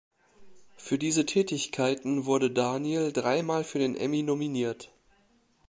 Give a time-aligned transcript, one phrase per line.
[0.77, 4.91] Für diese Tätigkeiten wurde Daniel drei Mal für den Emmy nominiert.